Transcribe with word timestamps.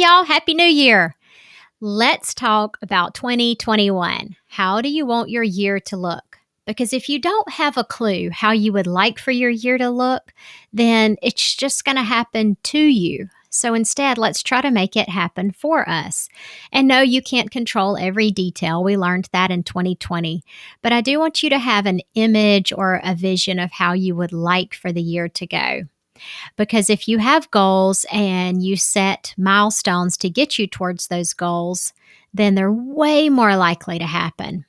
Y'all, 0.00 0.24
Happy 0.24 0.54
New 0.54 0.64
Year! 0.64 1.14
Let's 1.78 2.32
talk 2.32 2.78
about 2.80 3.14
2021. 3.14 4.34
How 4.48 4.80
do 4.80 4.88
you 4.88 5.04
want 5.04 5.28
your 5.28 5.42
year 5.42 5.78
to 5.78 5.96
look? 5.98 6.38
Because 6.66 6.94
if 6.94 7.10
you 7.10 7.18
don't 7.18 7.50
have 7.50 7.76
a 7.76 7.84
clue 7.84 8.30
how 8.30 8.52
you 8.52 8.72
would 8.72 8.86
like 8.86 9.18
for 9.18 9.30
your 9.30 9.50
year 9.50 9.76
to 9.76 9.90
look, 9.90 10.32
then 10.72 11.18
it's 11.20 11.54
just 11.54 11.84
going 11.84 11.96
to 11.96 12.02
happen 12.02 12.56
to 12.62 12.78
you. 12.78 13.28
So 13.50 13.74
instead, 13.74 14.16
let's 14.16 14.42
try 14.42 14.62
to 14.62 14.70
make 14.70 14.96
it 14.96 15.10
happen 15.10 15.50
for 15.50 15.86
us. 15.86 16.30
And 16.72 16.88
no, 16.88 17.02
you 17.02 17.20
can't 17.20 17.50
control 17.50 17.98
every 17.98 18.30
detail. 18.30 18.82
We 18.82 18.96
learned 18.96 19.28
that 19.34 19.50
in 19.50 19.64
2020. 19.64 20.42
But 20.80 20.94
I 20.94 21.02
do 21.02 21.18
want 21.18 21.42
you 21.42 21.50
to 21.50 21.58
have 21.58 21.84
an 21.84 22.00
image 22.14 22.72
or 22.72 23.02
a 23.04 23.14
vision 23.14 23.58
of 23.58 23.72
how 23.72 23.92
you 23.92 24.14
would 24.14 24.32
like 24.32 24.72
for 24.72 24.92
the 24.92 25.02
year 25.02 25.28
to 25.28 25.46
go. 25.46 25.82
Because 26.56 26.90
if 26.90 27.08
you 27.08 27.18
have 27.18 27.50
goals 27.50 28.06
and 28.12 28.62
you 28.62 28.76
set 28.76 29.34
milestones 29.36 30.16
to 30.18 30.30
get 30.30 30.58
you 30.58 30.66
towards 30.66 31.08
those 31.08 31.32
goals, 31.32 31.92
then 32.32 32.54
they're 32.54 32.72
way 32.72 33.28
more 33.28 33.56
likely 33.56 33.98
to 33.98 34.06
happen. 34.06 34.64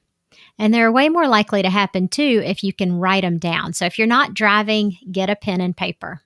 And 0.57 0.73
they're 0.73 0.91
way 0.91 1.09
more 1.09 1.27
likely 1.27 1.61
to 1.61 1.69
happen 1.69 2.07
too 2.07 2.41
if 2.45 2.63
you 2.63 2.73
can 2.73 2.99
write 2.99 3.23
them 3.23 3.37
down. 3.37 3.73
So 3.73 3.85
if 3.85 3.97
you're 3.97 4.07
not 4.07 4.33
driving, 4.33 4.97
get 5.11 5.29
a 5.29 5.35
pen 5.35 5.61
and 5.61 5.75
paper. 5.75 6.21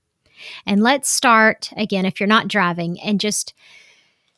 And 0.66 0.84
let's 0.84 1.10
start 1.10 1.72
again, 1.78 2.06
if 2.06 2.20
you're 2.20 2.28
not 2.28 2.48
driving, 2.48 3.00
and 3.00 3.20
just 3.20 3.54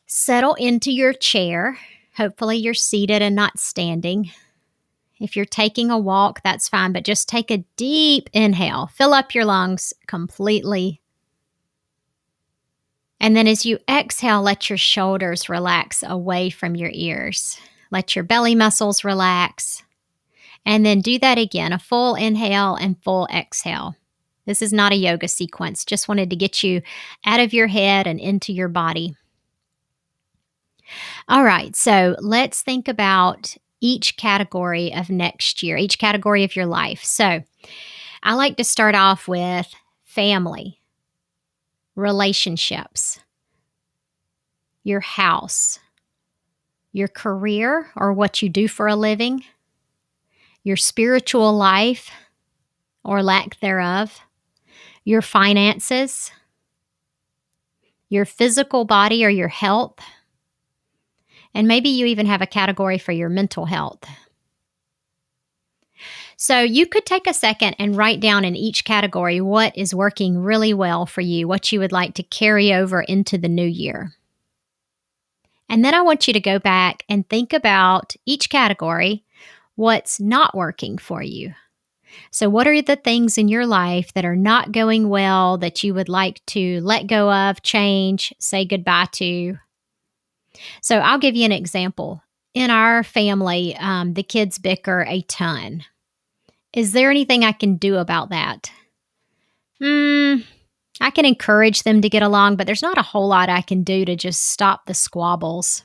settle 0.06 0.54
into 0.54 0.92
your 0.92 1.12
chair. 1.12 1.78
Hopefully, 2.16 2.56
you're 2.56 2.74
seated 2.74 3.22
and 3.22 3.34
not 3.34 3.58
standing. 3.58 4.30
If 5.20 5.34
you're 5.34 5.44
taking 5.44 5.90
a 5.90 5.98
walk, 5.98 6.42
that's 6.42 6.68
fine, 6.68 6.92
but 6.92 7.04
just 7.04 7.28
take 7.28 7.50
a 7.50 7.64
deep 7.76 8.28
inhale. 8.32 8.86
Fill 8.86 9.14
up 9.14 9.34
your 9.34 9.44
lungs 9.44 9.92
completely. 10.06 11.00
And 13.20 13.36
then 13.36 13.48
as 13.48 13.66
you 13.66 13.78
exhale, 13.90 14.42
let 14.42 14.70
your 14.70 14.76
shoulders 14.78 15.48
relax 15.48 16.04
away 16.06 16.50
from 16.50 16.76
your 16.76 16.90
ears. 16.92 17.58
Let 17.90 18.14
your 18.14 18.22
belly 18.22 18.54
muscles 18.54 19.02
relax. 19.02 19.82
And 20.64 20.84
then 20.86 21.00
do 21.00 21.18
that 21.18 21.38
again 21.38 21.72
a 21.72 21.78
full 21.78 22.14
inhale 22.14 22.74
and 22.76 23.02
full 23.02 23.26
exhale. 23.32 23.96
This 24.46 24.62
is 24.62 24.72
not 24.72 24.92
a 24.92 24.96
yoga 24.96 25.28
sequence, 25.28 25.84
just 25.84 26.08
wanted 26.08 26.30
to 26.30 26.36
get 26.36 26.62
you 26.62 26.80
out 27.26 27.40
of 27.40 27.52
your 27.52 27.66
head 27.66 28.06
and 28.06 28.18
into 28.18 28.52
your 28.52 28.68
body. 28.68 29.14
All 31.28 31.44
right, 31.44 31.76
so 31.76 32.16
let's 32.20 32.62
think 32.62 32.88
about 32.88 33.56
each 33.80 34.16
category 34.16 34.92
of 34.92 35.10
next 35.10 35.62
year, 35.62 35.76
each 35.76 35.98
category 35.98 36.44
of 36.44 36.56
your 36.56 36.66
life. 36.66 37.02
So 37.04 37.42
I 38.22 38.34
like 38.34 38.56
to 38.56 38.64
start 38.64 38.94
off 38.94 39.28
with 39.28 39.72
family, 40.04 40.80
relationships, 41.94 43.20
your 44.82 45.00
house, 45.00 45.78
your 46.92 47.08
career 47.08 47.90
or 47.96 48.12
what 48.12 48.42
you 48.42 48.48
do 48.48 48.66
for 48.68 48.88
a 48.88 48.96
living, 48.96 49.44
your 50.64 50.76
spiritual 50.76 51.56
life 51.56 52.10
or 53.04 53.22
lack 53.22 53.60
thereof, 53.60 54.20
your 55.04 55.22
finances, 55.22 56.30
your 58.08 58.24
physical 58.24 58.84
body 58.84 59.24
or 59.24 59.28
your 59.28 59.48
health 59.48 59.98
and 61.54 61.68
maybe 61.68 61.88
you 61.88 62.06
even 62.06 62.26
have 62.26 62.42
a 62.42 62.46
category 62.46 62.98
for 62.98 63.12
your 63.12 63.28
mental 63.28 63.66
health. 63.66 64.04
So 66.36 66.60
you 66.60 66.86
could 66.86 67.04
take 67.04 67.26
a 67.26 67.34
second 67.34 67.74
and 67.80 67.96
write 67.96 68.20
down 68.20 68.44
in 68.44 68.54
each 68.54 68.84
category 68.84 69.40
what 69.40 69.76
is 69.76 69.94
working 69.94 70.38
really 70.38 70.72
well 70.72 71.04
for 71.04 71.20
you, 71.20 71.48
what 71.48 71.72
you 71.72 71.80
would 71.80 71.90
like 71.90 72.14
to 72.14 72.22
carry 72.22 72.72
over 72.72 73.02
into 73.02 73.38
the 73.38 73.48
new 73.48 73.66
year. 73.66 74.12
And 75.68 75.84
then 75.84 75.94
I 75.94 76.02
want 76.02 76.28
you 76.28 76.32
to 76.32 76.40
go 76.40 76.60
back 76.60 77.04
and 77.08 77.28
think 77.28 77.52
about 77.52 78.14
each 78.24 78.50
category, 78.50 79.24
what's 79.74 80.20
not 80.20 80.54
working 80.56 80.96
for 80.96 81.22
you. 81.22 81.54
So, 82.30 82.48
what 82.48 82.66
are 82.66 82.82
the 82.82 82.96
things 82.96 83.36
in 83.36 83.48
your 83.48 83.66
life 83.66 84.12
that 84.14 84.24
are 84.24 84.36
not 84.36 84.72
going 84.72 85.08
well 85.08 85.58
that 85.58 85.82
you 85.82 85.92
would 85.92 86.08
like 86.08 86.44
to 86.46 86.80
let 86.80 87.06
go 87.06 87.30
of, 87.30 87.62
change, 87.62 88.32
say 88.38 88.64
goodbye 88.64 89.08
to, 89.12 89.58
so 90.80 90.98
I'll 90.98 91.18
give 91.18 91.36
you 91.36 91.44
an 91.44 91.52
example. 91.52 92.22
In 92.54 92.70
our 92.70 93.04
family, 93.04 93.76
um, 93.76 94.14
the 94.14 94.22
kids 94.22 94.58
bicker 94.58 95.04
a 95.08 95.22
ton. 95.22 95.84
Is 96.72 96.92
there 96.92 97.10
anything 97.10 97.44
I 97.44 97.52
can 97.52 97.76
do 97.76 97.96
about 97.96 98.30
that? 98.30 98.70
Hmm, 99.80 100.36
I 101.00 101.10
can 101.10 101.24
encourage 101.24 101.82
them 101.82 102.02
to 102.02 102.08
get 102.08 102.22
along, 102.22 102.56
but 102.56 102.66
there's 102.66 102.82
not 102.82 102.98
a 102.98 103.02
whole 103.02 103.28
lot 103.28 103.48
I 103.48 103.62
can 103.62 103.82
do 103.82 104.04
to 104.04 104.16
just 104.16 104.46
stop 104.50 104.86
the 104.86 104.94
squabbles. 104.94 105.84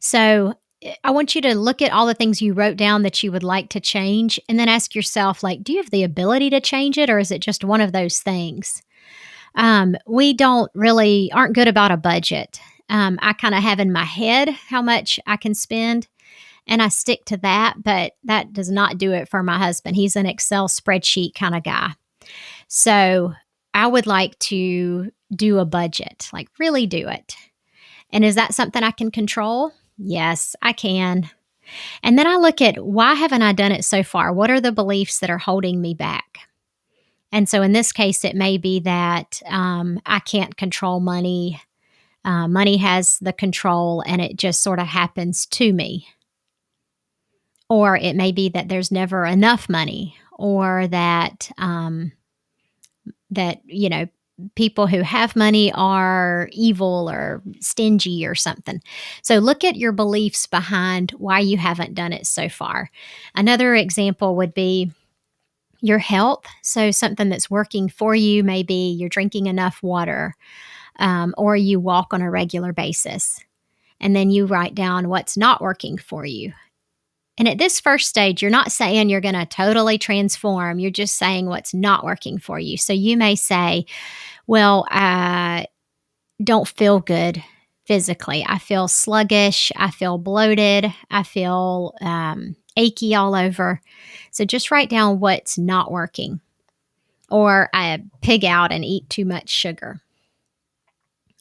So 0.00 0.54
I 1.02 1.10
want 1.12 1.34
you 1.34 1.40
to 1.42 1.54
look 1.54 1.80
at 1.80 1.92
all 1.92 2.06
the 2.06 2.14
things 2.14 2.42
you 2.42 2.52
wrote 2.52 2.76
down 2.76 3.02
that 3.02 3.22
you 3.22 3.32
would 3.32 3.42
like 3.42 3.70
to 3.70 3.80
change 3.80 4.38
and 4.48 4.58
then 4.58 4.68
ask 4.68 4.94
yourself 4.94 5.42
like 5.42 5.62
do 5.62 5.72
you 5.72 5.78
have 5.78 5.90
the 5.90 6.02
ability 6.02 6.50
to 6.50 6.60
change 6.60 6.98
it 6.98 7.08
or 7.08 7.18
is 7.18 7.30
it 7.30 7.40
just 7.40 7.64
one 7.64 7.80
of 7.80 7.92
those 7.92 8.20
things? 8.20 8.82
Um, 9.54 9.96
we 10.06 10.32
don't 10.32 10.70
really 10.74 11.30
aren't 11.32 11.54
good 11.54 11.68
about 11.68 11.92
a 11.92 11.96
budget. 11.96 12.60
Um, 12.88 13.18
I 13.22 13.32
kind 13.32 13.54
of 13.54 13.62
have 13.62 13.80
in 13.80 13.92
my 13.92 14.04
head 14.04 14.50
how 14.50 14.82
much 14.82 15.18
I 15.26 15.36
can 15.36 15.54
spend 15.54 16.08
and 16.66 16.82
I 16.82 16.88
stick 16.88 17.24
to 17.26 17.36
that, 17.38 17.82
but 17.82 18.12
that 18.24 18.52
does 18.52 18.70
not 18.70 18.98
do 18.98 19.12
it 19.12 19.28
for 19.28 19.42
my 19.42 19.58
husband. 19.58 19.96
He's 19.96 20.16
an 20.16 20.26
Excel 20.26 20.68
spreadsheet 20.68 21.34
kind 21.34 21.54
of 21.54 21.62
guy. 21.62 21.92
So 22.68 23.34
I 23.74 23.86
would 23.86 24.06
like 24.06 24.38
to 24.40 25.10
do 25.34 25.58
a 25.58 25.64
budget, 25.64 26.28
like 26.32 26.48
really 26.58 26.86
do 26.86 27.08
it. 27.08 27.36
And 28.10 28.24
is 28.24 28.36
that 28.36 28.54
something 28.54 28.82
I 28.82 28.92
can 28.92 29.10
control? 29.10 29.72
Yes, 29.98 30.54
I 30.62 30.72
can. 30.72 31.28
And 32.02 32.18
then 32.18 32.26
I 32.26 32.36
look 32.36 32.60
at 32.60 32.84
why 32.84 33.14
haven't 33.14 33.42
I 33.42 33.52
done 33.52 33.72
it 33.72 33.84
so 33.84 34.02
far? 34.02 34.32
What 34.32 34.50
are 34.50 34.60
the 34.60 34.72
beliefs 34.72 35.18
that 35.18 35.30
are 35.30 35.38
holding 35.38 35.80
me 35.80 35.94
back? 35.94 36.38
And 37.32 37.48
so 37.48 37.62
in 37.62 37.72
this 37.72 37.90
case, 37.90 38.24
it 38.24 38.36
may 38.36 38.58
be 38.58 38.80
that 38.80 39.42
um, 39.46 40.00
I 40.06 40.20
can't 40.20 40.56
control 40.56 41.00
money. 41.00 41.60
Uh, 42.24 42.48
money 42.48 42.78
has 42.78 43.18
the 43.18 43.32
control 43.32 44.02
and 44.06 44.20
it 44.20 44.36
just 44.36 44.62
sort 44.62 44.78
of 44.78 44.86
happens 44.86 45.46
to 45.46 45.72
me. 45.72 46.08
Or 47.68 47.96
it 47.96 48.16
may 48.16 48.32
be 48.32 48.48
that 48.50 48.68
there's 48.68 48.90
never 48.90 49.24
enough 49.24 49.68
money, 49.68 50.16
or 50.32 50.86
that, 50.88 51.50
um, 51.58 52.12
that, 53.30 53.60
you 53.64 53.88
know, 53.88 54.06
people 54.54 54.86
who 54.86 55.00
have 55.00 55.36
money 55.36 55.72
are 55.74 56.48
evil 56.52 57.08
or 57.08 57.40
stingy 57.60 58.26
or 58.26 58.34
something. 58.34 58.82
So 59.22 59.38
look 59.38 59.62
at 59.64 59.76
your 59.76 59.92
beliefs 59.92 60.46
behind 60.46 61.12
why 61.12 61.38
you 61.38 61.56
haven't 61.56 61.94
done 61.94 62.12
it 62.12 62.26
so 62.26 62.48
far. 62.48 62.90
Another 63.34 63.74
example 63.74 64.36
would 64.36 64.52
be 64.52 64.90
your 65.80 65.98
health. 65.98 66.44
So 66.62 66.90
something 66.90 67.28
that's 67.28 67.50
working 67.50 67.88
for 67.88 68.14
you, 68.14 68.42
maybe 68.42 68.74
you're 68.74 69.08
drinking 69.08 69.46
enough 69.46 69.82
water 69.82 70.34
um, 70.98 71.34
or 71.36 71.56
you 71.56 71.80
walk 71.80 72.12
on 72.12 72.22
a 72.22 72.30
regular 72.30 72.72
basis. 72.72 73.40
And 74.00 74.14
then 74.14 74.30
you 74.30 74.46
write 74.46 74.74
down 74.74 75.08
what's 75.08 75.36
not 75.36 75.62
working 75.62 75.96
for 75.98 76.24
you. 76.24 76.52
And 77.36 77.48
at 77.48 77.58
this 77.58 77.80
first 77.80 78.08
stage, 78.08 78.42
you're 78.42 78.50
not 78.50 78.70
saying 78.70 79.08
you're 79.08 79.20
going 79.20 79.34
to 79.34 79.46
totally 79.46 79.98
transform. 79.98 80.78
You're 80.78 80.90
just 80.90 81.16
saying 81.16 81.46
what's 81.46 81.74
not 81.74 82.04
working 82.04 82.38
for 82.38 82.58
you. 82.58 82.76
So 82.76 82.92
you 82.92 83.16
may 83.16 83.34
say, 83.34 83.86
well, 84.46 84.86
I 84.90 85.66
don't 86.42 86.68
feel 86.68 87.00
good 87.00 87.42
physically. 87.86 88.44
I 88.48 88.58
feel 88.58 88.88
sluggish. 88.88 89.72
I 89.76 89.90
feel 89.90 90.18
bloated. 90.18 90.92
I 91.10 91.22
feel 91.22 91.94
um, 92.00 92.56
achy 92.76 93.14
all 93.14 93.34
over. 93.34 93.80
So 94.30 94.44
just 94.44 94.70
write 94.70 94.90
down 94.90 95.20
what's 95.20 95.58
not 95.58 95.90
working. 95.90 96.40
Or 97.30 97.68
I 97.74 98.02
pig 98.20 98.44
out 98.44 98.70
and 98.70 98.84
eat 98.84 99.08
too 99.08 99.24
much 99.24 99.48
sugar. 99.48 100.00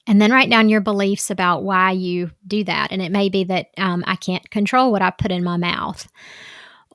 And 0.06 0.22
then 0.22 0.32
write 0.32 0.50
down 0.50 0.68
your 0.68 0.82
beliefs 0.82 1.30
about 1.30 1.64
why 1.64 1.92
you 1.92 2.32
do 2.46 2.64
that. 2.66 2.92
And 2.92 3.02
it 3.02 3.12
may 3.12 3.30
be 3.30 3.46
that 3.46 3.68
um, 3.78 4.04
I 4.06 4.16
can't 4.16 4.50
control 4.50 4.92
what 4.92 5.02
I 5.02 5.12
put 5.12 5.32
in 5.32 5.44
my 5.44 5.58
mouth. 5.58 6.08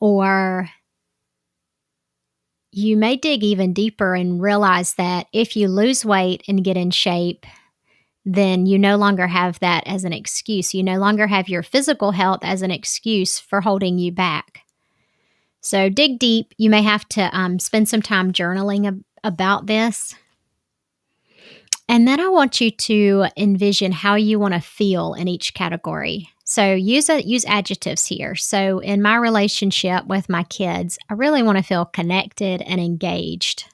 Or 0.01 0.69
you 2.71 2.97
may 2.97 3.17
dig 3.17 3.43
even 3.43 3.73
deeper 3.73 4.15
and 4.15 4.43
realize 4.43 4.95
that 4.95 5.27
if 5.33 5.57
you 5.57 5.69
lose 5.69 6.05
weight 6.05 6.43
and 6.49 6.63
get 6.65 6.77
in 6.77 6.91
shape, 6.91 7.47
then 8.27 8.67
you 8.67 8.79
no 8.79 8.97
longer 8.97 9.27
have 9.27 9.59
that 9.61 9.87
as 9.87 10.05
an 10.05 10.13
excuse. 10.13 10.75
You 10.75 10.83
no 10.83 10.99
longer 10.99 11.27
have 11.27 11.49
your 11.49 11.63
physical 11.63 12.13
health 12.13 12.41
as 12.43 12.61
an 12.61 12.71
excuse 12.71 13.39
for 13.39 13.63
holding 13.63 13.99
you 13.99 14.13
back. 14.13 14.61
So 15.63 15.89
dig 15.89 16.19
deep. 16.19 16.55
You 16.59 16.69
may 16.69 16.83
have 16.83 17.09
to 17.11 17.37
um, 17.37 17.59
spend 17.59 17.89
some 17.89 18.03
time 18.03 18.33
journaling 18.33 18.87
ab- 18.87 19.03
about 19.25 19.67
this. 19.67 20.15
And 21.89 22.07
then 22.07 22.21
I 22.21 22.29
want 22.29 22.61
you 22.61 22.71
to 22.71 23.27
envision 23.37 23.93
how 23.93 24.15
you 24.15 24.39
want 24.39 24.55
to 24.55 24.61
feel 24.61 25.15
in 25.15 25.27
each 25.27 25.55
category. 25.55 26.29
So 26.45 26.75
use 26.75 27.09
a, 27.09 27.23
use 27.23 27.45
adjectives 27.47 28.07
here. 28.07 28.35
So 28.35 28.79
in 28.79 29.03
my 29.03 29.17
relationship 29.17 30.07
with 30.07 30.29
my 30.29 30.45
kids, 30.45 30.99
I 31.09 31.15
really 31.15 31.43
want 31.43 31.59
to 31.59 31.65
feel 31.65 31.87
connected 31.87 32.63
and 32.63 32.81
engaged. 32.81 33.65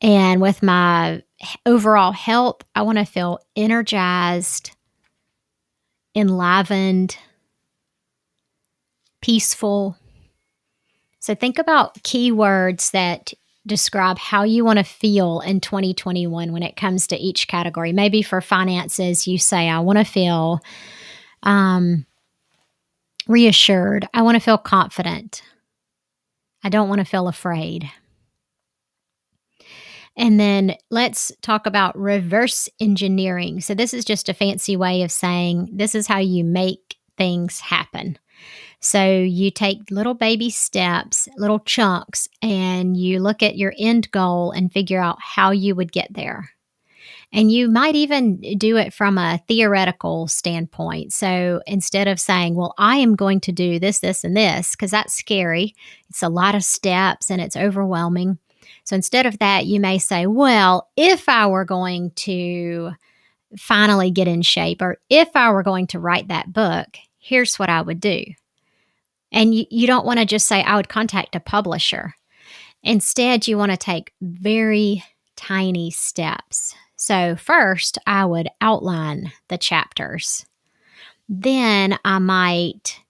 And 0.00 0.40
with 0.40 0.62
my 0.62 1.22
overall 1.66 2.12
health, 2.12 2.62
I 2.74 2.82
want 2.82 2.98
to 2.98 3.04
feel 3.04 3.40
energized, 3.56 4.70
enlivened, 6.14 7.16
peaceful. 9.20 9.96
So 11.18 11.34
think 11.34 11.58
about 11.58 11.94
keywords 12.02 12.92
that 12.92 13.32
describe 13.68 14.18
how 14.18 14.42
you 14.42 14.64
want 14.64 14.78
to 14.78 14.84
feel 14.84 15.40
in 15.40 15.60
2021 15.60 16.52
when 16.52 16.62
it 16.62 16.76
comes 16.76 17.06
to 17.06 17.16
each 17.16 17.46
category. 17.46 17.92
Maybe 17.92 18.22
for 18.22 18.40
finances, 18.40 19.26
you 19.26 19.38
say, 19.38 19.68
I 19.68 19.78
want 19.78 19.98
to 19.98 20.04
feel 20.04 20.60
um, 21.44 22.04
reassured. 23.28 24.08
I 24.12 24.22
want 24.22 24.34
to 24.34 24.40
feel 24.40 24.58
confident. 24.58 25.42
I 26.64 26.68
don't 26.68 26.88
want 26.88 27.00
to 27.00 27.04
feel 27.04 27.28
afraid. 27.28 27.88
And 30.16 30.40
then 30.40 30.74
let's 30.90 31.30
talk 31.42 31.66
about 31.66 31.96
reverse 31.96 32.68
engineering. 32.80 33.60
So, 33.60 33.72
this 33.72 33.94
is 33.94 34.04
just 34.04 34.28
a 34.28 34.34
fancy 34.34 34.76
way 34.76 35.02
of 35.02 35.12
saying 35.12 35.68
this 35.72 35.94
is 35.94 36.08
how 36.08 36.18
you 36.18 36.42
make 36.42 36.96
things 37.16 37.60
happen. 37.60 38.18
So, 38.80 39.04
you 39.10 39.50
take 39.50 39.90
little 39.90 40.14
baby 40.14 40.50
steps, 40.50 41.28
little 41.36 41.58
chunks, 41.60 42.28
and 42.42 42.96
you 42.96 43.18
look 43.20 43.42
at 43.42 43.56
your 43.56 43.74
end 43.78 44.10
goal 44.12 44.52
and 44.52 44.72
figure 44.72 45.00
out 45.00 45.18
how 45.20 45.50
you 45.50 45.74
would 45.74 45.92
get 45.92 46.12
there. 46.12 46.50
And 47.32 47.52
you 47.52 47.68
might 47.68 47.94
even 47.94 48.40
do 48.56 48.76
it 48.76 48.94
from 48.94 49.18
a 49.18 49.40
theoretical 49.48 50.28
standpoint. 50.28 51.12
So 51.12 51.60
instead 51.66 52.08
of 52.08 52.18
saying, 52.18 52.54
well, 52.54 52.74
I 52.78 52.96
am 52.96 53.16
going 53.16 53.40
to 53.40 53.52
do 53.52 53.78
this, 53.78 53.98
this, 53.98 54.24
and 54.24 54.36
this, 54.36 54.70
because 54.70 54.90
that's 54.90 55.12
scary, 55.12 55.74
it's 56.08 56.22
a 56.22 56.30
lot 56.30 56.54
of 56.54 56.64
steps 56.64 57.30
and 57.30 57.40
it's 57.40 57.56
overwhelming. 57.56 58.38
So 58.84 58.96
instead 58.96 59.26
of 59.26 59.38
that, 59.40 59.66
you 59.66 59.78
may 59.78 59.98
say, 59.98 60.26
well, 60.26 60.88
if 60.96 61.28
I 61.28 61.46
were 61.46 61.66
going 61.66 62.12
to 62.12 62.92
finally 63.58 64.10
get 64.10 64.28
in 64.28 64.40
shape, 64.40 64.80
or 64.80 64.96
if 65.10 65.28
I 65.34 65.50
were 65.50 65.62
going 65.62 65.86
to 65.88 65.98
write 65.98 66.28
that 66.28 66.52
book, 66.52 66.96
here's 67.18 67.58
what 67.58 67.68
I 67.68 67.82
would 67.82 68.00
do. 68.00 68.24
And 69.32 69.54
you, 69.54 69.66
you 69.70 69.86
don't 69.86 70.06
want 70.06 70.18
to 70.18 70.24
just 70.24 70.48
say, 70.48 70.62
I 70.62 70.76
would 70.76 70.88
contact 70.88 71.36
a 71.36 71.40
publisher. 71.40 72.14
Instead, 72.82 73.46
you 73.46 73.58
want 73.58 73.72
to 73.72 73.76
take 73.76 74.12
very 74.20 75.04
tiny 75.36 75.90
steps. 75.90 76.74
So, 76.96 77.36
first, 77.36 77.98
I 78.06 78.24
would 78.24 78.48
outline 78.60 79.32
the 79.48 79.58
chapters. 79.58 80.46
Then 81.28 81.98
I 82.04 82.18
might 82.18 83.00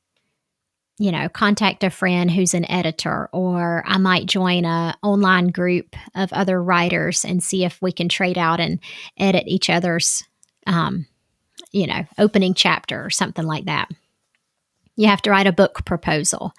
you 0.98 1.12
know, 1.12 1.28
contact 1.28 1.84
a 1.84 1.90
friend 1.90 2.30
who's 2.30 2.54
an 2.54 2.68
editor, 2.68 3.28
or 3.32 3.84
I 3.86 3.98
might 3.98 4.26
join 4.26 4.64
a 4.64 4.96
online 5.02 5.48
group 5.48 5.94
of 6.14 6.32
other 6.32 6.60
writers 6.60 7.24
and 7.24 7.42
see 7.42 7.64
if 7.64 7.80
we 7.80 7.92
can 7.92 8.08
trade 8.08 8.36
out 8.36 8.58
and 8.58 8.80
edit 9.16 9.44
each 9.46 9.70
other's, 9.70 10.24
um, 10.66 11.06
you 11.70 11.86
know, 11.86 12.04
opening 12.18 12.52
chapter 12.52 13.04
or 13.04 13.10
something 13.10 13.44
like 13.44 13.66
that. 13.66 13.88
You 14.98 15.06
have 15.06 15.22
to 15.22 15.30
write 15.30 15.46
a 15.46 15.52
book 15.52 15.84
proposal. 15.84 16.52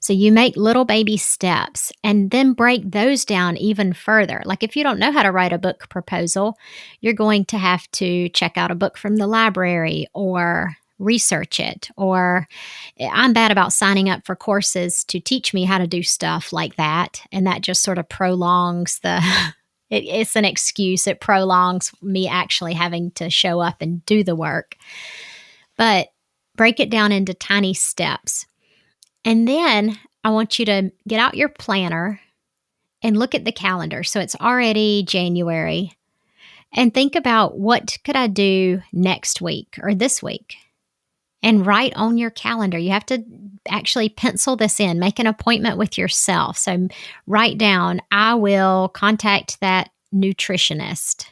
So 0.00 0.12
you 0.12 0.32
make 0.32 0.56
little 0.56 0.84
baby 0.84 1.16
steps 1.16 1.92
and 2.02 2.32
then 2.32 2.52
break 2.52 2.90
those 2.90 3.24
down 3.24 3.56
even 3.58 3.92
further. 3.92 4.42
Like 4.44 4.64
if 4.64 4.74
you 4.74 4.82
don't 4.82 4.98
know 4.98 5.12
how 5.12 5.22
to 5.22 5.30
write 5.30 5.52
a 5.52 5.58
book 5.58 5.88
proposal, 5.88 6.58
you're 7.00 7.12
going 7.12 7.44
to 7.44 7.58
have 7.58 7.88
to 7.92 8.28
check 8.30 8.58
out 8.58 8.72
a 8.72 8.74
book 8.74 8.98
from 8.98 9.16
the 9.16 9.28
library 9.28 10.08
or 10.14 10.74
research 10.98 11.60
it 11.60 11.90
or 11.98 12.48
i'm 13.10 13.34
bad 13.34 13.52
about 13.52 13.70
signing 13.70 14.08
up 14.08 14.24
for 14.24 14.34
courses 14.34 15.04
to 15.04 15.20
teach 15.20 15.52
me 15.52 15.64
how 15.64 15.76
to 15.76 15.86
do 15.86 16.02
stuff 16.02 16.54
like 16.54 16.74
that 16.76 17.20
and 17.30 17.46
that 17.46 17.60
just 17.60 17.82
sort 17.82 17.98
of 17.98 18.08
prolongs 18.08 18.98
the 19.00 19.16
it, 19.90 20.04
it's 20.04 20.36
an 20.36 20.46
excuse 20.46 21.06
it 21.06 21.20
prolongs 21.20 21.92
me 22.00 22.26
actually 22.26 22.72
having 22.72 23.10
to 23.10 23.28
show 23.28 23.60
up 23.60 23.82
and 23.82 24.06
do 24.06 24.24
the 24.24 24.34
work 24.34 24.74
but 25.76 26.08
break 26.56 26.80
it 26.80 26.90
down 26.90 27.12
into 27.12 27.34
tiny 27.34 27.74
steps. 27.74 28.46
And 29.24 29.46
then 29.46 29.98
i 30.24 30.30
want 30.30 30.58
you 30.58 30.64
to 30.64 30.90
get 31.06 31.20
out 31.20 31.36
your 31.36 31.48
planner 31.48 32.20
and 33.02 33.16
look 33.16 33.34
at 33.34 33.44
the 33.44 33.52
calendar. 33.52 34.02
So 34.02 34.20
it's 34.20 34.36
already 34.36 35.04
january. 35.06 35.96
And 36.72 36.92
think 36.92 37.14
about 37.14 37.58
what 37.58 37.96
could 38.04 38.16
i 38.16 38.26
do 38.26 38.82
next 38.92 39.40
week 39.40 39.78
or 39.82 39.94
this 39.94 40.22
week? 40.22 40.56
And 41.42 41.64
write 41.64 41.94
on 41.94 42.18
your 42.18 42.30
calendar. 42.30 42.78
You 42.78 42.90
have 42.90 43.06
to 43.06 43.22
actually 43.68 44.08
pencil 44.08 44.56
this 44.56 44.80
in, 44.80 44.98
make 44.98 45.18
an 45.18 45.26
appointment 45.26 45.78
with 45.78 45.96
yourself. 45.96 46.56
So 46.58 46.88
write 47.26 47.58
down, 47.58 48.00
I 48.10 48.34
will 48.34 48.88
contact 48.88 49.60
that 49.60 49.90
nutritionist, 50.14 51.26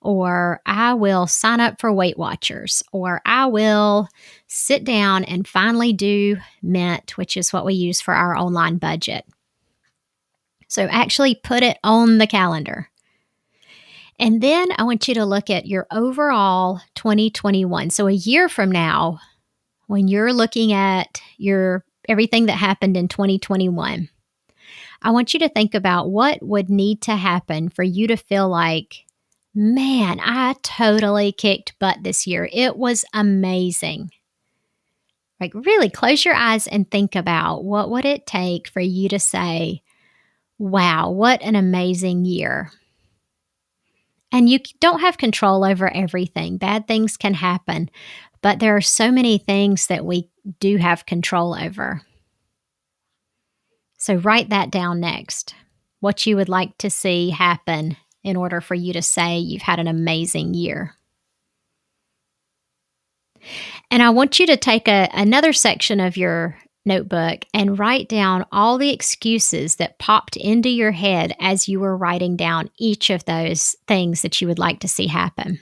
or 0.00 0.60
I 0.66 0.94
will 0.94 1.26
sign 1.26 1.60
up 1.60 1.80
for 1.80 1.92
Weight 1.92 2.18
Watchers, 2.18 2.82
or 2.92 3.20
I 3.26 3.46
will 3.46 4.08
sit 4.48 4.82
down 4.82 5.24
and 5.24 5.46
finally 5.46 5.92
do 5.92 6.38
Mint, 6.62 7.16
which 7.16 7.36
is 7.36 7.52
what 7.52 7.66
we 7.66 7.74
use 7.74 8.00
for 8.00 8.14
our 8.14 8.36
online 8.36 8.78
budget. 8.78 9.24
So 10.68 10.84
actually 10.84 11.34
put 11.34 11.62
it 11.62 11.78
on 11.84 12.18
the 12.18 12.26
calendar. 12.26 12.88
And 14.18 14.40
then 14.42 14.68
I 14.76 14.82
want 14.82 15.06
you 15.06 15.14
to 15.14 15.24
look 15.24 15.48
at 15.48 15.66
your 15.66 15.86
overall 15.92 16.80
2021. 16.96 17.90
So 17.90 18.08
a 18.08 18.12
year 18.12 18.48
from 18.48 18.72
now, 18.72 19.20
when 19.86 20.08
you're 20.08 20.32
looking 20.32 20.72
at 20.72 21.22
your 21.36 21.84
everything 22.08 22.46
that 22.46 22.52
happened 22.52 22.96
in 22.96 23.06
2021, 23.06 24.08
I 25.02 25.10
want 25.10 25.32
you 25.32 25.40
to 25.40 25.48
think 25.48 25.74
about 25.74 26.10
what 26.10 26.42
would 26.42 26.68
need 26.68 27.02
to 27.02 27.14
happen 27.14 27.68
for 27.68 27.84
you 27.84 28.08
to 28.08 28.16
feel 28.16 28.48
like, 28.48 29.04
man, 29.54 30.18
I 30.20 30.56
totally 30.62 31.32
kicked 31.32 31.78
butt 31.78 31.98
this 32.02 32.26
year. 32.26 32.48
It 32.52 32.76
was 32.76 33.04
amazing. 33.14 34.10
Like 35.40 35.54
really 35.54 35.88
close 35.88 36.24
your 36.24 36.34
eyes 36.34 36.66
and 36.66 36.90
think 36.90 37.14
about 37.14 37.64
what 37.64 37.90
would 37.90 38.04
it 38.04 38.26
take 38.26 38.68
for 38.68 38.80
you 38.80 39.08
to 39.10 39.18
say, 39.18 39.82
wow, 40.58 41.10
what 41.10 41.40
an 41.42 41.54
amazing 41.54 42.24
year. 42.24 42.72
And 44.32 44.48
you 44.48 44.58
don't 44.80 45.00
have 45.00 45.16
control 45.16 45.64
over 45.64 45.88
everything. 45.94 46.58
Bad 46.58 46.86
things 46.86 47.16
can 47.16 47.34
happen, 47.34 47.88
but 48.42 48.58
there 48.58 48.76
are 48.76 48.80
so 48.80 49.10
many 49.10 49.38
things 49.38 49.86
that 49.86 50.04
we 50.04 50.28
do 50.60 50.76
have 50.76 51.06
control 51.06 51.54
over. 51.54 52.02
So 53.96 54.16
write 54.16 54.50
that 54.50 54.70
down 54.70 55.00
next. 55.00 55.54
What 56.00 56.26
you 56.26 56.36
would 56.36 56.48
like 56.48 56.76
to 56.78 56.90
see 56.90 57.30
happen 57.30 57.96
in 58.22 58.36
order 58.36 58.60
for 58.60 58.74
you 58.74 58.92
to 58.92 59.02
say 59.02 59.38
you've 59.38 59.62
had 59.62 59.78
an 59.78 59.88
amazing 59.88 60.54
year. 60.54 60.97
And 63.90 64.02
I 64.02 64.10
want 64.10 64.38
you 64.38 64.46
to 64.46 64.56
take 64.56 64.88
a, 64.88 65.08
another 65.12 65.52
section 65.52 66.00
of 66.00 66.16
your 66.16 66.58
notebook 66.84 67.44
and 67.52 67.78
write 67.78 68.08
down 68.08 68.46
all 68.50 68.78
the 68.78 68.90
excuses 68.90 69.76
that 69.76 69.98
popped 69.98 70.36
into 70.36 70.68
your 70.68 70.92
head 70.92 71.34
as 71.38 71.68
you 71.68 71.80
were 71.80 71.96
writing 71.96 72.36
down 72.36 72.70
each 72.78 73.10
of 73.10 73.24
those 73.24 73.76
things 73.86 74.22
that 74.22 74.40
you 74.40 74.48
would 74.48 74.58
like 74.58 74.80
to 74.80 74.88
see 74.88 75.06
happen. 75.06 75.60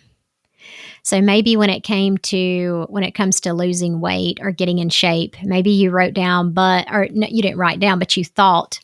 So 1.03 1.21
maybe 1.21 1.57
when 1.57 1.71
it 1.71 1.85
came 1.85 2.19
to 2.19 2.87
when 2.89 3.05
it 3.05 3.15
comes 3.15 3.41
to 3.43 3.55
losing 3.55 4.01
weight 4.01 4.39
or 4.41 4.51
getting 4.51 4.79
in 4.79 4.89
shape, 4.89 5.37
maybe 5.43 5.71
you 5.71 5.91
wrote 5.91 6.15
down 6.15 6.53
but 6.53 6.91
or 6.91 7.09
no, 7.13 7.29
you 7.31 7.43
didn't 7.43 7.59
write 7.59 7.81
down 7.81 7.99
but 7.99 8.17
you 8.17 8.25
thought 8.25 8.81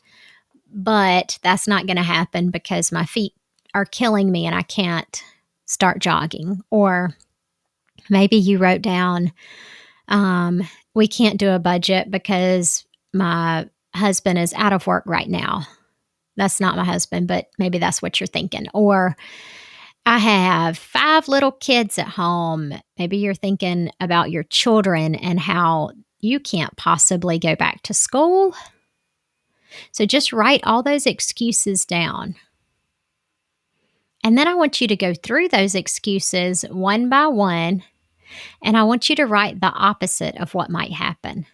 but 0.73 1.37
that's 1.43 1.67
not 1.67 1.85
going 1.85 1.97
to 1.97 2.03
happen 2.03 2.49
because 2.49 2.91
my 2.91 3.05
feet 3.05 3.33
are 3.75 3.85
killing 3.85 4.31
me 4.31 4.45
and 4.45 4.55
I 4.55 4.63
can't 4.63 5.23
start 5.65 5.99
jogging. 5.99 6.61
Or 6.69 7.15
maybe 8.09 8.35
you 8.35 8.57
wrote 8.57 8.81
down, 8.81 9.31
um, 10.07 10.61
we 10.93 11.07
can't 11.07 11.39
do 11.39 11.49
a 11.51 11.59
budget 11.59 12.11
because 12.11 12.85
my 13.13 13.67
husband 13.95 14.39
is 14.39 14.53
out 14.53 14.73
of 14.73 14.87
work 14.87 15.03
right 15.05 15.29
now. 15.29 15.65
That's 16.35 16.59
not 16.59 16.77
my 16.77 16.83
husband, 16.83 17.27
but 17.27 17.47
maybe 17.59 17.77
that's 17.77 18.01
what 18.01 18.19
you're 18.19 18.27
thinking. 18.27 18.65
Or 18.73 19.15
I 20.05 20.17
have 20.17 20.77
five 20.77 21.27
little 21.27 21.51
kids 21.51 21.97
at 21.97 22.07
home. 22.07 22.73
Maybe 22.97 23.17
you're 23.17 23.33
thinking 23.33 23.89
about 23.99 24.31
your 24.31 24.43
children 24.43 25.15
and 25.15 25.39
how 25.39 25.91
you 26.19 26.39
can't 26.39 26.75
possibly 26.75 27.39
go 27.39 27.55
back 27.55 27.81
to 27.83 27.93
school. 27.93 28.55
So 29.91 30.05
just 30.05 30.33
write 30.33 30.61
all 30.63 30.83
those 30.83 31.05
excuses 31.05 31.85
down. 31.85 32.35
And 34.23 34.37
then 34.37 34.47
I 34.47 34.53
want 34.53 34.79
you 34.79 34.87
to 34.87 34.95
go 34.95 35.13
through 35.13 35.49
those 35.49 35.75
excuses 35.75 36.63
one 36.63 37.09
by 37.09 37.27
one. 37.27 37.83
And 38.61 38.77
I 38.77 38.83
want 38.83 39.09
you 39.09 39.15
to 39.17 39.25
write 39.25 39.61
the 39.61 39.67
opposite 39.67 40.37
of 40.37 40.53
what 40.53 40.69
might 40.69 40.91
happen. 40.91 41.45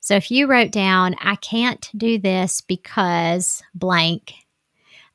So 0.00 0.16
if 0.16 0.30
you 0.30 0.46
wrote 0.46 0.72
down, 0.72 1.14
I 1.20 1.36
can't 1.36 1.88
do 1.96 2.18
this 2.18 2.60
because 2.60 3.62
blank, 3.74 4.34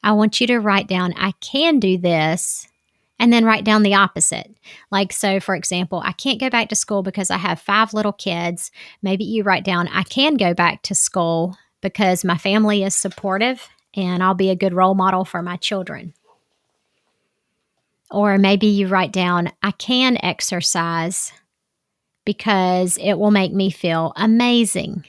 I 0.01 0.13
want 0.13 0.39
you 0.39 0.47
to 0.47 0.59
write 0.59 0.87
down, 0.87 1.13
I 1.17 1.33
can 1.41 1.79
do 1.79 1.97
this, 1.97 2.67
and 3.19 3.33
then 3.33 3.45
write 3.45 3.65
down 3.65 3.83
the 3.83 3.95
opposite. 3.95 4.55
Like, 4.91 5.11
so 5.11 5.39
for 5.39 5.55
example, 5.55 6.01
I 6.05 6.13
can't 6.13 6.39
go 6.39 6.49
back 6.49 6.69
to 6.69 6.75
school 6.75 7.03
because 7.03 7.31
I 7.31 7.37
have 7.37 7.59
five 7.59 7.93
little 7.93 8.13
kids. 8.13 8.71
Maybe 9.01 9.23
you 9.23 9.43
write 9.43 9.65
down, 9.65 9.87
I 9.89 10.03
can 10.03 10.35
go 10.35 10.53
back 10.53 10.83
to 10.83 10.95
school 10.95 11.57
because 11.81 12.23
my 12.23 12.37
family 12.37 12.83
is 12.83 12.95
supportive 12.95 13.67
and 13.93 14.23
I'll 14.23 14.35
be 14.35 14.49
a 14.49 14.55
good 14.55 14.73
role 14.73 14.95
model 14.95 15.25
for 15.25 15.41
my 15.41 15.57
children. 15.57 16.13
Or 18.09 18.37
maybe 18.37 18.67
you 18.67 18.87
write 18.87 19.11
down, 19.11 19.51
I 19.61 19.71
can 19.71 20.17
exercise 20.23 21.33
because 22.25 22.97
it 23.01 23.15
will 23.15 23.31
make 23.31 23.53
me 23.53 23.69
feel 23.69 24.13
amazing. 24.15 25.05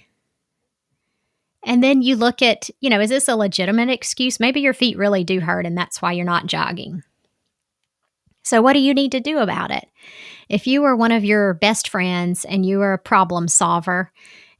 And 1.64 1.82
then 1.82 2.02
you 2.02 2.16
look 2.16 2.42
at, 2.42 2.70
you 2.80 2.88
know, 2.88 3.00
is 3.00 3.10
this 3.10 3.28
a 3.28 3.36
legitimate 3.36 3.90
excuse? 3.90 4.40
Maybe 4.40 4.60
your 4.60 4.74
feet 4.74 4.96
really 4.96 5.24
do 5.24 5.40
hurt 5.40 5.66
and 5.66 5.76
that's 5.76 6.00
why 6.00 6.12
you're 6.12 6.24
not 6.24 6.46
jogging. 6.46 7.02
So, 8.42 8.62
what 8.62 8.72
do 8.72 8.78
you 8.78 8.94
need 8.94 9.12
to 9.12 9.20
do 9.20 9.38
about 9.38 9.70
it? 9.70 9.86
If 10.48 10.66
you 10.66 10.80
were 10.80 10.96
one 10.96 11.12
of 11.12 11.24
your 11.24 11.54
best 11.54 11.88
friends 11.88 12.44
and 12.46 12.64
you 12.64 12.78
were 12.78 12.94
a 12.94 12.98
problem 12.98 13.48
solver 13.48 14.10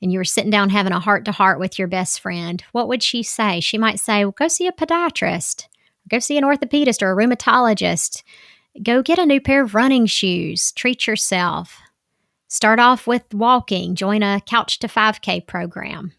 and 0.03 0.13
you 0.13 0.19
were 0.19 0.25
sitting 0.25 0.51
down 0.51 0.69
having 0.69 0.93
a 0.93 1.01
heart 1.01 1.25
to 1.25 1.33
heart 1.33 1.59
with 1.59 1.79
your 1.79 1.89
best 1.89 2.21
friend, 2.21 2.63
what 2.73 2.89
would 2.89 3.03
she 3.03 3.23
say? 3.23 3.61
She 3.61 3.79
might 3.79 3.99
say, 3.99 4.25
well, 4.25 4.33
Go 4.33 4.49
see 4.49 4.67
a 4.67 4.73
podiatrist, 4.73 5.67
go 6.09 6.19
see 6.19 6.39
an 6.39 6.45
orthopedist 6.45 7.03
or 7.03 7.13
a 7.13 7.17
rheumatologist, 7.17 8.23
go 8.83 9.03
get 9.03 9.19
a 9.19 9.27
new 9.27 9.41
pair 9.41 9.63
of 9.63 9.75
running 9.75 10.07
shoes, 10.07 10.73
treat 10.73 11.07
yourself. 11.07 11.79
Start 12.49 12.81
off 12.81 13.07
with 13.07 13.35
walking, 13.35 13.95
join 13.95 14.23
a 14.23 14.41
couch 14.41 14.79
to 14.79 14.89
5K 14.89 15.47
program. 15.47 16.13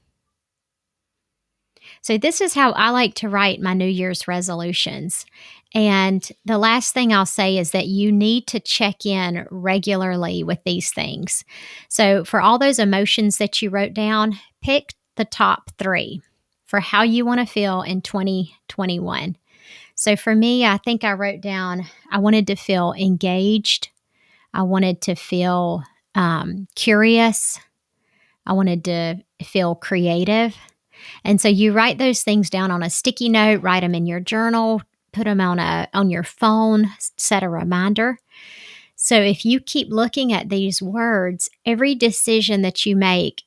So, 2.02 2.18
this 2.18 2.40
is 2.40 2.54
how 2.54 2.72
I 2.74 2.92
like 2.92 3.16
to 3.16 3.30
write 3.30 3.62
my 3.62 3.74
New 3.74 3.88
Year's 3.88 4.28
resolutions. 4.28 5.26
And 5.74 6.28
the 6.46 6.58
last 6.58 6.94
thing 6.94 7.14
I'll 7.14 7.26
say 7.26 7.58
is 7.58 7.72
that 7.72 7.88
you 7.88 8.12
need 8.12 8.48
to 8.48 8.60
check 8.60 9.06
in 9.06 9.46
regularly 9.52 10.44
with 10.44 10.64
these 10.64 10.92
things. 10.92 11.44
So, 11.88 12.24
for 12.24 12.42
all 12.42 12.58
those 12.58 12.80
emotions 12.80 13.38
that 13.38 13.62
you 13.62 13.70
wrote 13.70 13.94
down, 13.94 14.40
pick 14.62 14.94
the 15.16 15.26
top 15.26 15.72
three 15.78 16.22
for 16.66 16.80
how 16.80 17.04
you 17.04 17.26
want 17.26 17.40
to 17.40 17.46
feel 17.46 17.82
in 17.82 18.02
2021. 18.02 19.36
So, 20.00 20.16
for 20.16 20.34
me, 20.34 20.66
I 20.66 20.78
think 20.78 21.04
I 21.04 21.12
wrote 21.12 21.42
down 21.42 21.86
I 22.10 22.20
wanted 22.20 22.48
to 22.48 22.56
feel 22.56 22.94
engaged, 22.94 23.90
I 24.54 24.62
wanted 24.64 25.02
to 25.02 25.16
feel 25.16 25.84
um, 26.16 26.70
curious, 26.74 27.60
I 28.46 28.54
wanted 28.54 28.86
to 28.86 29.18
feel 29.44 29.76
creative. 29.76 30.56
And 31.26 31.42
so 31.42 31.50
you 31.50 31.74
write 31.74 31.98
those 31.98 32.24
things 32.24 32.50
down 32.50 32.72
on 32.72 32.82
a 32.82 32.90
sticky 32.90 33.28
note, 33.28 33.62
write 33.62 33.82
them 33.82 33.94
in 33.94 34.06
your 34.06 34.22
journal, 34.22 34.82
put 35.12 35.26
them 35.26 35.42
on 35.42 35.60
a 35.60 35.90
on 35.94 36.10
your 36.10 36.24
phone, 36.24 36.90
set 37.18 37.44
a 37.44 37.50
reminder. 37.50 38.20
So 38.96 39.20
if 39.20 39.44
you 39.44 39.60
keep 39.60 39.90
looking 39.90 40.32
at 40.32 40.48
these 40.48 40.82
words, 40.82 41.50
every 41.66 41.94
decision 41.94 42.62
that 42.62 42.86
you 42.86 42.96
make, 42.96 43.44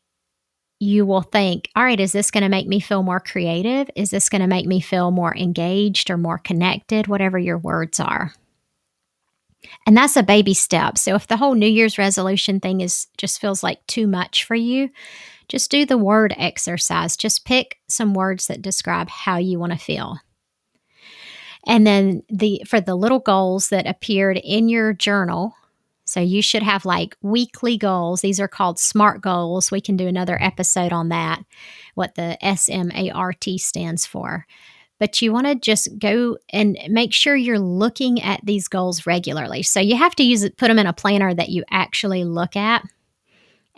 you 0.83 1.07
will 1.07 1.23
think, 1.23 1.71
all 1.77 1.85
right, 1.85 2.01
is 2.01 2.11
this 2.11 2.33
going 2.33 2.43
to 2.43 2.49
make 2.49 2.67
me 2.67 2.81
feel 2.81 3.05
more 3.05 3.21
creative? 3.21 3.89
Is 3.95 4.11
this 4.11 4.29
going 4.29 4.41
to 4.41 4.49
make 4.49 4.67
me 4.67 4.81
feel 4.81 5.12
more 5.12 5.35
engaged 5.37 6.11
or 6.11 6.19
more 6.19 6.39
connected? 6.39 7.07
Whatever 7.07 7.39
your 7.39 7.59
words 7.59 8.01
are. 8.01 8.35
And 9.87 9.97
that's 9.97 10.17
a 10.17 10.25
baby 10.25 10.55
step. 10.55 10.99
So 10.99 11.15
if 11.15 11.29
the 11.29 11.37
whole 11.37 11.55
New 11.55 11.69
Year's 11.69 11.99
resolution 11.99 12.59
thing 12.59 12.81
is 12.81 13.07
just 13.17 13.41
feels 13.41 13.62
like 13.62 13.87
too 13.87 14.09
much 14.09 14.43
for 14.43 14.57
you, 14.57 14.91
just 15.47 15.71
do 15.71 15.87
the 15.87 15.97
word 15.97 16.35
exercise. 16.37 17.17
Just 17.17 17.45
pick 17.45 17.79
some 17.89 18.12
words 18.12 18.49
that 18.49 18.61
describe 18.61 19.09
how 19.09 19.37
you 19.37 19.61
want 19.61 19.73
to 19.73 19.79
feel. 19.79 20.19
And 21.65 21.87
then 21.87 22.25
the 22.29 22.61
for 22.67 22.81
the 22.81 22.97
little 22.97 23.21
goals 23.21 23.69
that 23.69 23.87
appeared 23.87 24.41
in 24.43 24.69
your 24.69 24.95
journal, 24.95 25.55
so 26.12 26.21
you 26.21 26.42
should 26.42 26.62
have 26.62 26.85
like 26.85 27.16
weekly 27.23 27.78
goals. 27.78 28.21
These 28.21 28.38
are 28.38 28.47
called 28.47 28.78
SMART 28.78 29.23
goals. 29.23 29.71
We 29.71 29.81
can 29.81 29.97
do 29.97 30.07
another 30.07 30.37
episode 30.42 30.92
on 30.92 31.09
that, 31.09 31.42
what 31.95 32.16
the 32.16 32.37
S 32.45 32.69
M 32.69 32.90
A 32.95 33.09
R 33.09 33.33
T 33.33 33.57
stands 33.57 34.04
for. 34.04 34.47
But 34.99 35.23
you 35.23 35.33
want 35.33 35.47
to 35.47 35.54
just 35.54 35.88
go 35.99 36.37
and 36.50 36.76
make 36.90 37.14
sure 37.14 37.35
you're 37.35 37.59
looking 37.59 38.21
at 38.21 38.45
these 38.45 38.69
goals 38.69 39.07
regularly. 39.07 39.62
So 39.62 39.81
you 39.81 39.97
have 39.97 40.14
to 40.16 40.23
use 40.23 40.42
it, 40.42 40.59
put 40.59 40.69
them 40.69 40.78
in 40.78 40.87
a 40.87 40.92
planner 40.92 41.33
that 41.33 41.49
you 41.49 41.64
actually 41.71 42.25
look 42.25 42.57
at. 42.57 42.85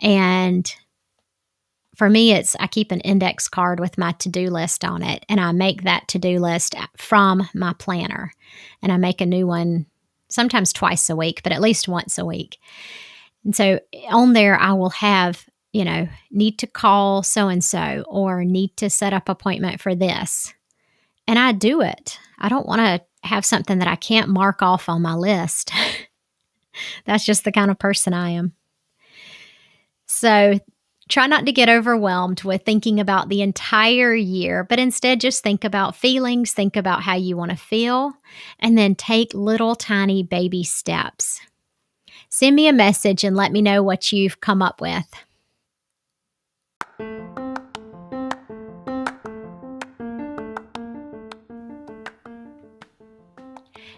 And 0.01 0.69
for 1.95 2.09
me, 2.09 2.33
it's 2.33 2.57
I 2.59 2.67
keep 2.67 2.91
an 2.91 2.99
index 2.99 3.47
card 3.47 3.79
with 3.79 3.97
my 3.97 4.11
to 4.11 4.27
do 4.27 4.49
list 4.49 4.83
on 4.83 5.03
it, 5.03 5.25
and 5.29 5.39
I 5.39 5.53
make 5.53 5.83
that 5.83 6.09
to 6.09 6.19
do 6.19 6.39
list 6.39 6.75
from 6.97 7.47
my 7.53 7.71
planner. 7.79 8.33
And 8.81 8.91
I 8.91 8.97
make 8.97 9.21
a 9.21 9.25
new 9.25 9.47
one 9.47 9.85
sometimes 10.29 10.73
twice 10.73 11.09
a 11.09 11.15
week, 11.15 11.41
but 11.43 11.51
at 11.51 11.61
least 11.61 11.87
once 11.87 12.17
a 12.17 12.25
week. 12.25 12.57
And 13.43 13.55
so 13.55 13.79
on 14.09 14.33
there, 14.33 14.59
I 14.59 14.73
will 14.73 14.89
have, 14.89 15.45
you 15.71 15.85
know, 15.85 16.07
need 16.31 16.59
to 16.59 16.67
call 16.67 17.23
so 17.23 17.47
and 17.47 17.63
so 17.63 18.03
or 18.07 18.43
need 18.43 18.75
to 18.77 18.89
set 18.89 19.13
up 19.13 19.29
appointment 19.29 19.79
for 19.79 19.95
this. 19.95 20.53
And 21.27 21.39
I 21.39 21.51
do 21.51 21.81
it. 21.81 22.19
I 22.39 22.49
don't 22.49 22.67
want 22.67 22.81
to 22.81 23.27
have 23.27 23.45
something 23.45 23.79
that 23.79 23.87
I 23.87 23.95
can't 23.95 24.29
mark 24.29 24.61
off 24.61 24.89
on 24.89 25.01
my 25.01 25.15
list. 25.15 25.71
That's 27.05 27.25
just 27.25 27.43
the 27.43 27.51
kind 27.51 27.71
of 27.71 27.79
person 27.79 28.13
I 28.13 28.31
am. 28.31 28.53
So 30.07 30.59
Try 31.07 31.27
not 31.27 31.45
to 31.45 31.51
get 31.51 31.69
overwhelmed 31.69 32.43
with 32.43 32.63
thinking 32.63 32.99
about 32.99 33.29
the 33.29 33.43
entire 33.43 34.15
year, 34.15 34.63
but 34.63 34.79
instead 34.79 35.21
just 35.21 35.43
think 35.43 35.63
about 35.63 35.95
feelings, 35.95 36.51
think 36.51 36.75
about 36.75 37.03
how 37.03 37.15
you 37.15 37.37
want 37.37 37.51
to 37.51 37.57
feel, 37.57 38.13
and 38.59 38.75
then 38.75 38.95
take 38.95 39.33
little 39.33 39.75
tiny 39.75 40.23
baby 40.23 40.63
steps. 40.63 41.39
Send 42.29 42.55
me 42.55 42.67
a 42.67 42.73
message 42.73 43.23
and 43.23 43.35
let 43.35 43.51
me 43.51 43.61
know 43.61 43.83
what 43.83 44.11
you've 44.11 44.41
come 44.41 44.63
up 44.63 44.81
with. 44.81 45.05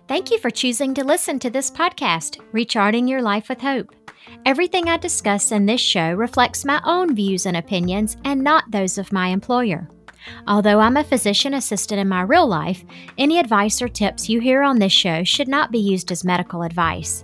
Thank 0.08 0.32
you 0.32 0.40
for 0.40 0.50
choosing 0.50 0.94
to 0.94 1.04
listen 1.04 1.40
to 1.40 1.50
this 1.50 1.72
podcast, 1.72 2.40
Recharting 2.52 3.08
Your 3.08 3.22
Life 3.22 3.50
with 3.50 3.62
Hope. 3.62 3.97
Everything 4.46 4.89
I 4.89 4.98
discuss 4.98 5.51
in 5.51 5.65
this 5.65 5.81
show 5.81 6.13
reflects 6.13 6.65
my 6.65 6.81
own 6.86 7.15
views 7.15 7.46
and 7.46 7.57
opinions 7.57 8.17
and 8.24 8.43
not 8.43 8.69
those 8.72 8.98
of 8.98 9.12
my 9.12 9.27
employer. 9.27 9.89
Although 10.48 10.79
I'm 10.79 10.98
a 10.98 11.03
physician 11.03 11.53
assistant 11.53 12.00
in 12.00 12.10
my 12.10 12.22
real 12.22 12.48
life, 12.48 12.84
any 13.17 13.39
advice 13.39 13.81
or 13.81 13.88
tips 13.88 14.29
you 14.29 14.39
hear 14.39 14.62
on 14.62 14.79
this 14.79 14.91
show 14.91 15.24
should 15.24 15.48
not 15.48 15.72
be 15.72 15.79
used 15.79 16.12
as 16.12 16.24
medical 16.24 16.63
advice. 16.63 17.24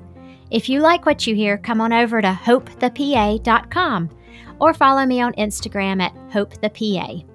If 0.51 0.69
you 0.69 0.79
like 0.81 1.05
what 1.05 1.25
you 1.25 1.35
hear, 1.35 1.57
come 1.57 1.81
on 1.81 1.93
over 1.93 2.21
to 2.21 2.39
hopethepa.com 2.43 4.09
or 4.59 4.73
follow 4.73 5.05
me 5.05 5.21
on 5.21 5.33
Instagram 5.33 6.01
at 6.01 6.13
hopethepa. 6.29 7.25